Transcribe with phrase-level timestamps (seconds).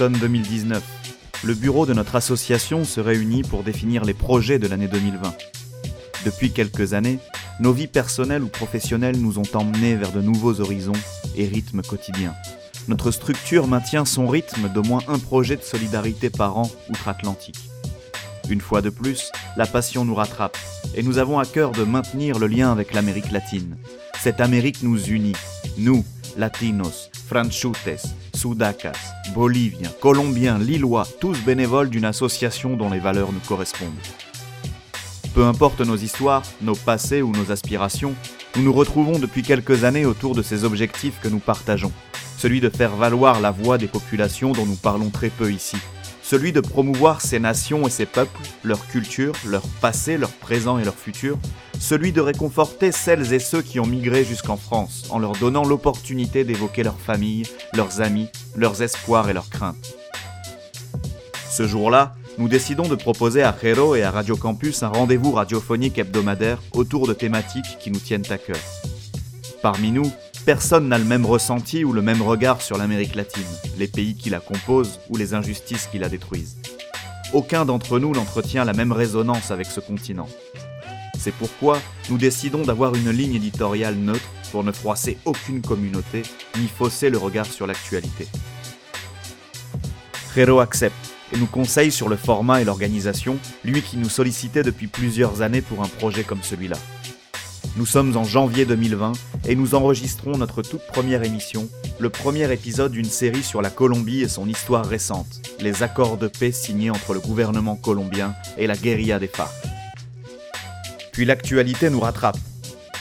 [0.00, 0.82] Automne 2019.
[1.44, 5.34] Le bureau de notre association se réunit pour définir les projets de l'année 2020.
[6.24, 7.18] Depuis quelques années,
[7.60, 10.94] nos vies personnelles ou professionnelles nous ont emmenés vers de nouveaux horizons
[11.36, 12.34] et rythmes quotidiens.
[12.88, 17.60] Notre structure maintient son rythme d'au moins un projet de solidarité par an outre-Atlantique.
[18.48, 20.56] Une fois de plus, la passion nous rattrape
[20.94, 23.76] et nous avons à cœur de maintenir le lien avec l'Amérique latine.
[24.18, 25.36] Cette Amérique nous unit,
[25.76, 28.02] nous, latinos, franchutes,
[28.34, 33.90] sudacas, boliviens, colombiens, lillois, tous bénévoles d'une association dont les valeurs nous correspondent.
[35.34, 38.14] Peu importe nos histoires, nos passés ou nos aspirations,
[38.56, 41.92] nous nous retrouvons depuis quelques années autour de ces objectifs que nous partageons.
[42.36, 45.76] Celui de faire valoir la voix des populations dont nous parlons très peu ici.
[46.22, 50.84] Celui de promouvoir ces nations et ces peuples, leur culture, leur passé, leur présent et
[50.84, 51.38] leur futur.
[51.78, 56.44] Celui de réconforter celles et ceux qui ont migré jusqu'en France en leur donnant l'opportunité
[56.44, 59.94] d'évoquer leur famille, leurs amis, leurs espoirs et leurs craintes.
[61.50, 65.98] Ce jour-là, nous décidons de proposer à Jero et à Radio Campus un rendez-vous radiophonique
[65.98, 68.56] hebdomadaire autour de thématiques qui nous tiennent à cœur.
[69.60, 70.10] Parmi nous,
[70.44, 73.42] personne n'a le même ressenti ou le même regard sur l'Amérique latine,
[73.78, 76.56] les pays qui la composent ou les injustices qui la détruisent.
[77.32, 80.28] Aucun d'entre nous n'entretient la même résonance avec ce continent.
[81.18, 86.22] C'est pourquoi nous décidons d'avoir une ligne éditoriale neutre pour ne froisser aucune communauté
[86.58, 88.26] ni fausser le regard sur l'actualité.
[90.34, 90.96] Jero accepte
[91.32, 95.62] et nous conseille sur le format et l'organisation, lui qui nous sollicitait depuis plusieurs années
[95.62, 96.76] pour un projet comme celui-là.
[97.76, 99.12] Nous sommes en janvier 2020
[99.46, 101.68] et nous enregistrons notre toute première émission,
[102.00, 106.26] le premier épisode d'une série sur la Colombie et son histoire récente, les accords de
[106.26, 109.52] paix signés entre le gouvernement colombien et la guérilla des FARC.
[111.12, 112.38] Puis l'actualité nous rattrape.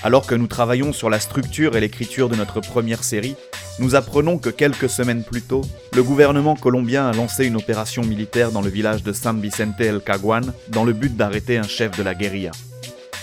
[0.03, 3.35] Alors que nous travaillons sur la structure et l'écriture de notre première série,
[3.79, 5.61] nous apprenons que quelques semaines plus tôt,
[5.93, 9.99] le gouvernement colombien a lancé une opération militaire dans le village de San Vicente el
[9.99, 12.51] Caguan dans le but d'arrêter un chef de la guérilla.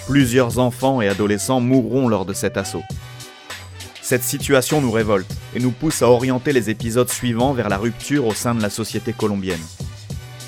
[0.06, 2.84] Plusieurs enfants et adolescents mourront lors de cet assaut.
[4.02, 8.24] Cette situation nous révolte et nous pousse à orienter les épisodes suivants vers la rupture
[8.24, 9.60] au sein de la société colombienne.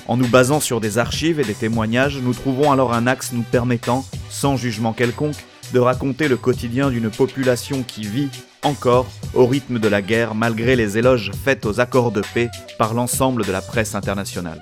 [0.07, 3.43] En nous basant sur des archives et des témoignages, nous trouvons alors un axe nous
[3.43, 5.35] permettant, sans jugement quelconque,
[5.73, 8.29] de raconter le quotidien d'une population qui vit
[8.63, 12.93] encore au rythme de la guerre malgré les éloges faits aux accords de paix par
[12.93, 14.61] l'ensemble de la presse internationale.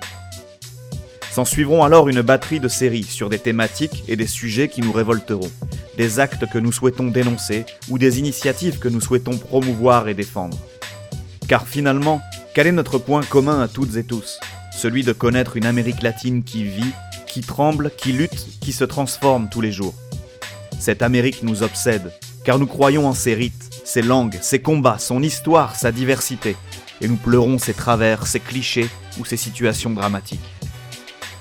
[1.30, 4.92] S'en suivront alors une batterie de séries sur des thématiques et des sujets qui nous
[4.92, 5.50] révolteront,
[5.96, 10.58] des actes que nous souhaitons dénoncer ou des initiatives que nous souhaitons promouvoir et défendre.
[11.48, 12.20] Car finalement,
[12.54, 14.40] quel est notre point commun à toutes et tous?
[14.76, 16.92] Celui de connaître une Amérique latine qui vit,
[17.26, 19.94] qui tremble, qui lutte, qui se transforme tous les jours.
[20.78, 22.12] Cette Amérique nous obsède,
[22.44, 26.56] car nous croyons en ses rites, ses langues, ses combats, son histoire, sa diversité,
[27.00, 30.40] et nous pleurons ses travers, ses clichés ou ses situations dramatiques.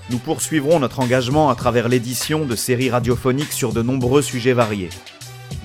[0.10, 4.90] Nous poursuivrons notre engagement à travers l'édition de séries radiophoniques sur de nombreux sujets variés.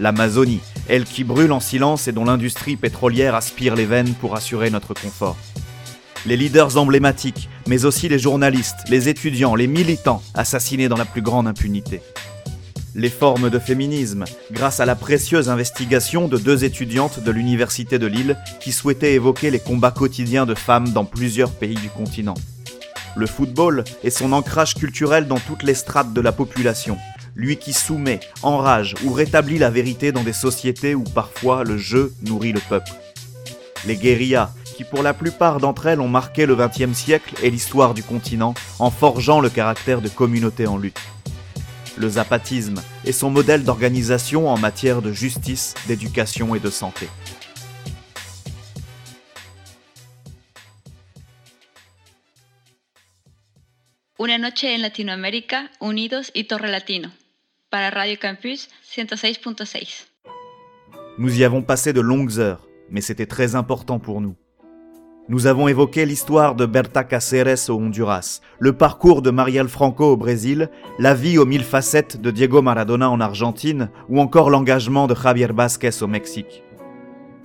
[0.01, 4.71] L'Amazonie, elle qui brûle en silence et dont l'industrie pétrolière aspire les veines pour assurer
[4.71, 5.37] notre confort.
[6.27, 11.23] Les leaders emblématiques, mais aussi les journalistes, les étudiants, les militants assassinés dans la plus
[11.23, 12.01] grande impunité.
[12.97, 18.07] Les formes de féminisme, grâce à la précieuse investigation de deux étudiantes de l'Université de
[18.07, 22.35] Lille qui souhaitaient évoquer les combats quotidiens de femmes dans plusieurs pays du continent.
[23.15, 26.97] Le football et son ancrage culturel dans toutes les strates de la population,
[27.37, 32.13] lui qui soumet, enrage ou rétablit la vérité dans des sociétés où parfois le jeu
[32.23, 32.93] nourrit le peuple.
[33.87, 37.95] Les guérillas, qui pour la plupart d'entre elles ont marqué le XXe siècle et l'histoire
[37.95, 41.01] du continent en forgeant le caractère de communauté en lutte.
[41.99, 47.09] Le zapatisme et son modèle d'organisation en matière de justice, d'éducation et de santé.
[54.19, 57.11] Una noche en Latinoamérica, unidos y Torre Latino.
[57.71, 60.05] Para Radio Campus 106.6.
[61.17, 64.37] Nous y avons passé de longues heures, mais c'était très important pour nous.
[65.31, 70.17] Nous avons évoqué l'histoire de Berta Cáceres au Honduras, le parcours de Marielle Franco au
[70.19, 70.69] Brésil,
[70.99, 75.49] la vie aux mille facettes de Diego Maradona en Argentine ou encore l'engagement de Javier
[75.55, 76.63] Vázquez au Mexique.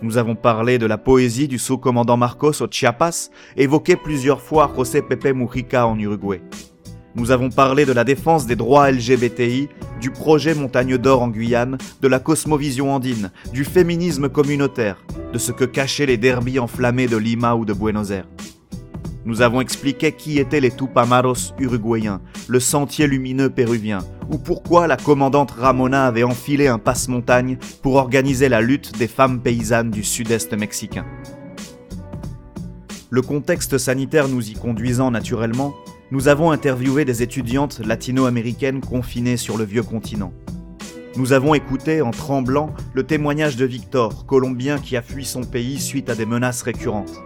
[0.03, 5.01] Nous avons parlé de la poésie du sous-commandant Marcos au Chiapas, évoqué plusieurs fois José
[5.01, 6.39] Pepe Mujica en Uruguay.
[7.15, 11.79] Nous avons parlé de la défense des droits LGBTI, du projet Montagne d'Or en Guyane,
[11.99, 15.03] de la cosmovision andine, du féminisme communautaire,
[15.33, 18.27] de ce que cachaient les derbies enflammés de Lima ou de Buenos Aires.
[19.27, 23.99] Nous avons expliqué qui étaient les Tupamaros uruguayens, le sentier lumineux péruvien,
[24.31, 29.41] ou pourquoi la commandante Ramona avait enfilé un passe-montagne pour organiser la lutte des femmes
[29.41, 31.05] paysannes du sud-est mexicain.
[33.09, 35.73] Le contexte sanitaire nous y conduisant naturellement,
[36.09, 40.31] nous avons interviewé des étudiantes latino-américaines confinées sur le vieux continent.
[41.17, 45.81] Nous avons écouté en tremblant le témoignage de Victor, colombien qui a fui son pays
[45.81, 47.21] suite à des menaces récurrentes.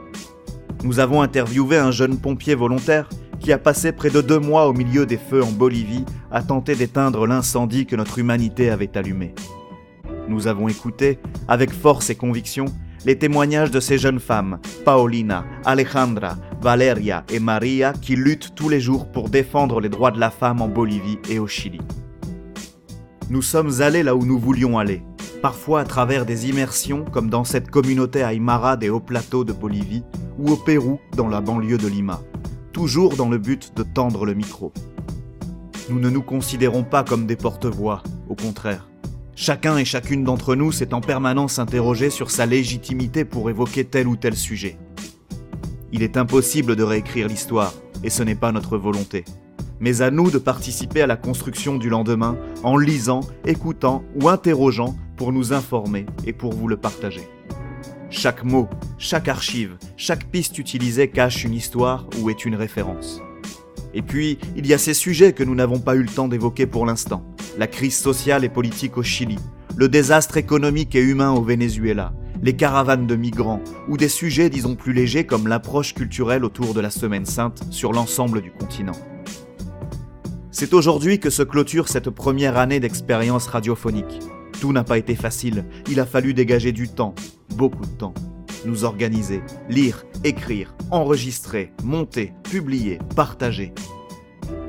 [0.84, 3.08] Nous avons interviewé un jeune pompier volontaire
[3.40, 6.76] qui a passé près de deux mois au milieu des feux en Bolivie à tenter
[6.76, 9.36] d'éteindre l'incendie que notre humanité avait allumé.
[10.28, 12.66] Nous avons écouté, avec force et conviction,
[13.06, 18.80] les témoignages de ces jeunes femmes, Paulina, Alejandra, Valeria et Maria, qui luttent tous les
[18.80, 21.82] jours pour défendre les droits de la femme en Bolivie et au Chili.
[23.30, 25.04] Nous sommes allés là où nous voulions aller,
[25.42, 30.04] parfois à travers des immersions comme dans cette communauté aymara des hauts plateaux de Bolivie
[30.38, 32.22] ou au Pérou dans la banlieue de Lima,
[32.72, 34.72] toujours dans le but de tendre le micro.
[35.90, 38.88] Nous ne nous considérons pas comme des porte-voix, au contraire.
[39.36, 44.08] Chacun et chacune d'entre nous s'est en permanence interrogé sur sa légitimité pour évoquer tel
[44.08, 44.78] ou tel sujet.
[45.92, 47.74] Il est impossible de réécrire l'histoire,
[48.04, 49.26] et ce n'est pas notre volonté.
[49.82, 54.96] Mais à nous de participer à la construction du lendemain en lisant, écoutant ou interrogeant
[55.18, 57.28] pour nous informer et pour vous le partager.
[58.12, 58.70] Chaque mot,
[59.00, 63.22] chaque archive, chaque piste utilisée cache une histoire ou est une référence.
[63.94, 66.68] Et puis, il y a ces sujets que nous n'avons pas eu le temps d'évoquer
[66.68, 67.26] pour l'instant.
[67.58, 69.40] La crise sociale et politique au Chili,
[69.76, 72.14] le désastre économique et humain au Venezuela,
[72.44, 76.82] les caravanes de migrants, ou des sujets disons plus légers comme l'approche culturelle autour de
[76.82, 78.96] la Semaine Sainte sur l'ensemble du continent.
[80.62, 84.20] C'est aujourd'hui que se clôture cette première année d'expérience radiophonique.
[84.60, 87.16] Tout n'a pas été facile, il a fallu dégager du temps,
[87.56, 88.14] beaucoup de temps
[88.66, 93.74] nous organiser, lire, écrire, enregistrer, monter, publier, partager.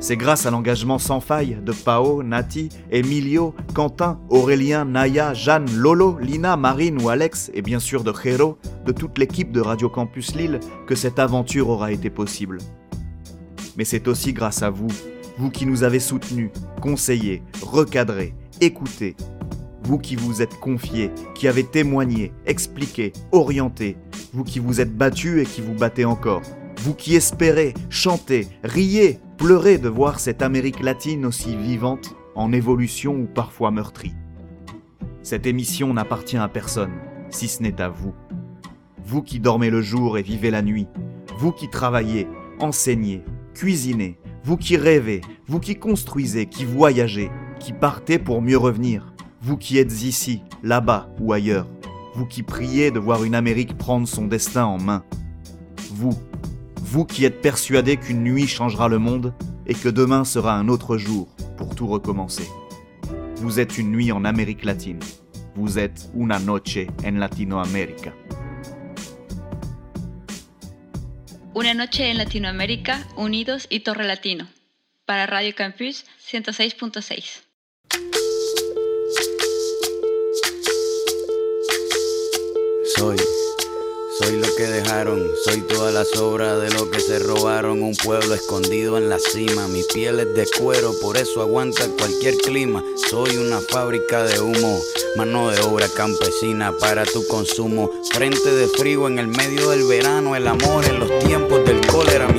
[0.00, 6.16] C'est grâce à l'engagement sans faille de Pao, Nati, Emilio, Quentin, Aurélien, Naya, Jeanne, Lolo,
[6.18, 8.56] Lina, Marine ou Alex, et bien sûr de Jero,
[8.86, 12.56] de toute l'équipe de Radio Campus Lille, que cette aventure aura été possible.
[13.76, 14.88] Mais c'est aussi grâce à vous,
[15.38, 16.50] vous qui nous avez soutenus,
[16.80, 19.16] conseillés, recadrés, écoutés,
[19.82, 23.96] vous qui vous êtes confiés, qui avez témoigné, expliqué, orienté,
[24.32, 26.42] vous qui vous êtes battus et qui vous battez encore,
[26.78, 33.14] vous qui espérez, chantez, riez, pleurez de voir cette Amérique latine aussi vivante, en évolution
[33.14, 34.14] ou parfois meurtrie.
[35.22, 36.92] Cette émission n'appartient à personne,
[37.30, 38.14] si ce n'est à vous.
[39.04, 40.86] Vous qui dormez le jour et vivez la nuit,
[41.38, 42.26] vous qui travaillez,
[42.60, 43.22] enseignez,
[43.54, 47.30] cuisinez, vous qui rêvez, vous qui construisez, qui voyagez,
[47.60, 51.68] qui partez pour mieux revenir, vous qui êtes ici, là-bas ou ailleurs,
[52.14, 55.04] vous qui priez de voir une Amérique prendre son destin en main,
[55.92, 56.18] vous,
[56.82, 59.32] vous qui êtes persuadé qu'une nuit changera le monde
[59.66, 62.48] et que demain sera un autre jour pour tout recommencer.
[63.36, 65.00] Vous êtes une nuit en Amérique latine.
[65.54, 68.12] Vous êtes una noche en Latinoamérica.
[71.54, 74.48] Una noche en Latinoamérica, unidos y Torre Latino.
[75.04, 77.42] Para Radio Campus 106.6.
[82.96, 83.18] Soy,
[84.18, 87.82] soy lo que dejaron, soy toda la sobra de lo que se robaron.
[87.82, 92.36] Un pueblo escondido en la cima, mi piel es de cuero, por eso aguanta cualquier
[92.36, 92.82] clima.
[93.10, 94.80] Soy una fábrica de humo,
[95.16, 97.90] mano de obra campesina para tu consumo.
[98.10, 101.41] Frente de frío en el medio del verano, el amor en los tiempos
[102.02, 102.31] bolera